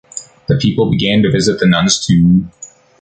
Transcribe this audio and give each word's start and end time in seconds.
The 0.47 0.55
people 0.57 0.89
began 0.89 1.21
to 1.21 1.31
visit 1.31 1.59
the 1.59 1.67
nun's 1.67 2.03
tomb. 2.03 2.51